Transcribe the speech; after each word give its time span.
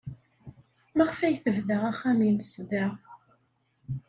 Maɣef 0.95 1.19
ay 1.21 1.35
tebda 1.43 1.77
axxam-nnes 1.91 2.51
da? 2.69 2.85